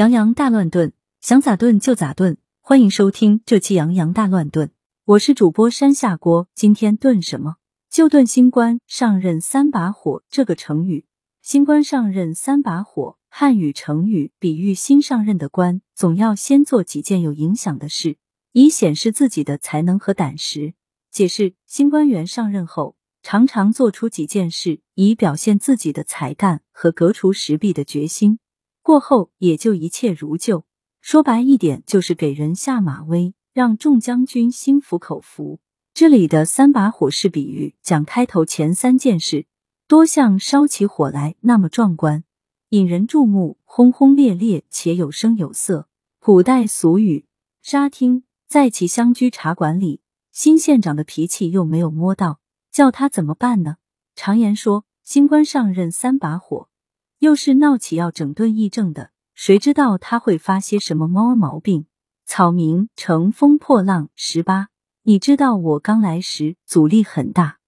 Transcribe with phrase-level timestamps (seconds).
[0.00, 2.38] 洋洋大乱炖，想咋炖就咋炖。
[2.62, 4.70] 欢迎收听这期洋洋大乱炖，
[5.04, 6.48] 我是主播山下锅。
[6.54, 7.56] 今天炖什么？
[7.90, 11.04] 就炖新官上任三把火这个成语。
[11.42, 18.16] 新官上任三把火，汉语成语，比喻新上任的官总要先做几件有影响的事，
[18.52, 20.72] 以显示自己的才能和胆识。
[21.10, 28.38] 解释：新官员上任后，常常做出几件事，以表现自己的才干和革除时弊的决心。
[28.82, 30.64] 过后也就一切如旧。
[31.00, 35.60] 说白一点，就是给人下马威，让众将军心服口服。
[35.92, 39.46] 这里的三把火是比喻，讲开头前三件事
[39.86, 42.24] 多像烧起火来那么壮观，
[42.70, 45.88] 引人注目，轰轰烈烈且有声有色。
[46.20, 47.26] 古代俗语：
[47.62, 50.00] 沙听，在其乡居茶馆里，
[50.32, 52.40] 新县长的脾气又没有摸到，
[52.70, 53.76] 叫他怎么办呢？
[54.14, 56.69] 常言说，新官上任三把火。
[57.20, 61.84] 又是闹起要整顿议政的，谁知道他会发些什么猫毛病？
[62.24, 64.68] 草民乘风破浪十八，
[65.02, 67.58] 你知道我刚来时阻力很大，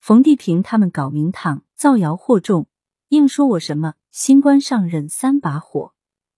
[0.00, 2.66] 冯地平他们搞名堂，造谣惑众，
[3.10, 5.92] 硬说我什么新官上任三把火，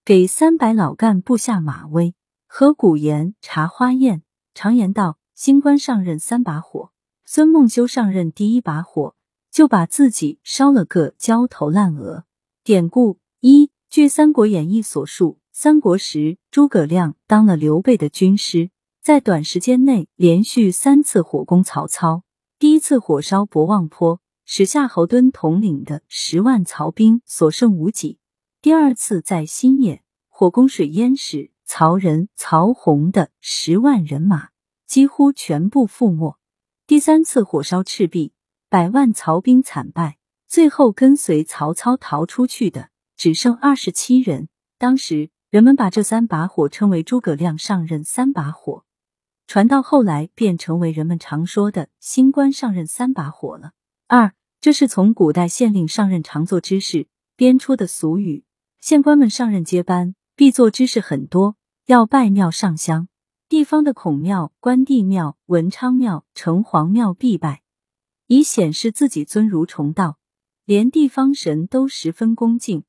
[0.04, 2.14] 给三百老干部下马威。
[2.46, 4.22] 何古言茶花宴，
[4.52, 6.92] 常言道：新官上任三把火，
[7.24, 9.14] 孙梦修上任第一把火，
[9.50, 12.26] 就把自己烧了个焦头烂额。
[12.68, 18.68] 典故一：据《三国演义》所述，三国时诸葛亮当了刘备的军师，
[19.00, 22.24] 在短时间内连续三次火攻曹操。
[22.58, 28.18] 第一次火烧博望坡，使夏侯惇统领的十万曹兵所剩无几；
[28.60, 34.50] 第二次在新野火攻水淹，时曹仁、曹洪的十万人马
[34.86, 36.36] 几乎全部覆没；
[36.86, 38.34] 第三次火烧赤壁，
[38.68, 40.17] 百万曹兵惨败。
[40.48, 44.48] 最后跟随曹操逃出去的只剩二十七人。
[44.78, 48.84] 当时人们把这三把火称为诸葛亮上任三把火，
[49.46, 53.72] 传到后来便成为人们常说的新官上任三把火了。
[54.06, 58.44] 二，这是从古代县令上任常做之事编出的俗语。
[58.80, 61.56] 县官们上任接班必做之事很多，
[61.86, 63.08] 要拜庙上香，
[63.48, 67.62] 地方的孔庙、关帝庙、文昌庙、城隍庙必拜，
[68.28, 70.18] 以显示自己尊儒崇道。
[70.68, 72.82] 连地方神都十分恭敬，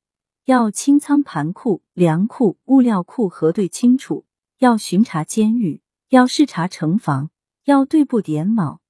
[0.44, 4.26] 要清仓盘库、粮库、物料库核对清楚，
[4.58, 5.80] 要巡查监狱，
[6.10, 7.30] 要视察城防，
[7.64, 8.80] 要对簿点卯，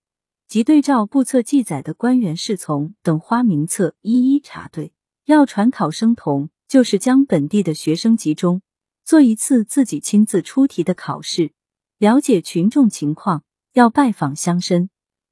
[0.48, 4.92] 即对照簿册记载的官员侍从等花名册一一查对，
[5.26, 8.60] 要传考生同，就是将本地的学生集中
[9.04, 11.52] 做一次自己亲自出题的考试，
[11.98, 14.88] 了解群众情况，要拜访乡绅。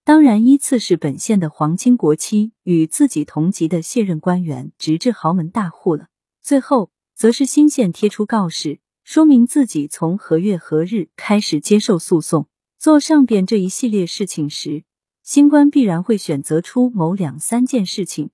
[0.08, 6.06] 当然，依次是本县的皇亲国戚与自己同级的卸任官员，直至豪门大户了。
[6.40, 12.48] 最后，则是新县贴出告示，说明自己从何月何日开始接受诉讼。
[12.78, 14.84] 做上边这一系列事情时，
[15.22, 18.30] 新官必然会选择出某两三件事情，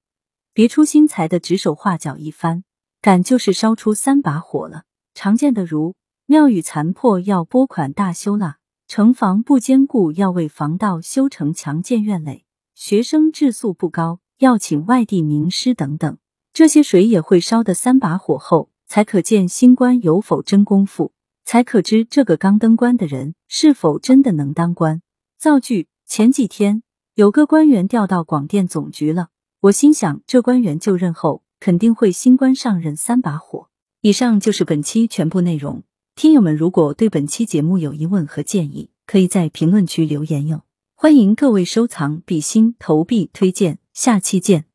[0.53, 2.63] 别出心裁的指手画脚一番，
[3.03, 4.85] 敢就是烧出三把火了。
[5.13, 5.97] 常见的如
[6.27, 8.59] 庙宇残破，要拨款大修啦。
[8.87, 16.19] 城防不坚固，要为防盗修城墙建院垒；学生质素不高，要请外地名师等等。
[16.53, 21.13] 这些水也会烧的三把火后，才可见新官有否真功夫，
[21.45, 25.03] 才可知这个刚登官的人是否真的能当官。
[25.39, 26.83] 造句：前几天
[27.15, 29.31] 有个官员调到广电总局了，
[29.61, 33.69] 我心想这官员就任后肯定会新官上任三把火。
[34.03, 35.83] 以上就是本期全部内容。
[36.17, 40.63] 听友们，如果对本期节目有疑问和建议，可以在评论区留言哟。
[40.95, 44.67] 欢迎各位收藏、比心、投币、推荐，下期见。